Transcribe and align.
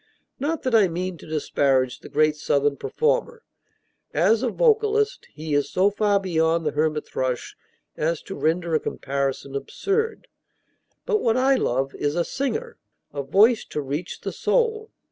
Not 0.39 0.63
that 0.63 0.73
I 0.73 0.87
mean 0.87 1.19
to 1.19 1.27
disparage 1.27 1.99
the 1.99 2.09
great 2.09 2.35
Southern 2.35 2.75
performer; 2.75 3.43
as 4.15 4.41
a 4.41 4.49
vocalist 4.49 5.27
he 5.31 5.53
is 5.53 5.69
so 5.69 5.91
far 5.91 6.19
beyond 6.19 6.65
the 6.65 6.71
hermit 6.71 7.05
thrush 7.07 7.55
as 7.95 8.23
to 8.23 8.33
render 8.35 8.73
a 8.73 8.79
comparison 8.79 9.55
absurd; 9.55 10.27
but 11.05 11.21
what 11.21 11.37
I 11.37 11.53
love 11.53 11.93
is 11.93 12.15
a 12.15 12.25
singer, 12.25 12.79
a 13.13 13.21
voice 13.21 13.63
to 13.65 13.79
reach 13.83 14.21
the 14.21 14.31
soul. 14.31 14.89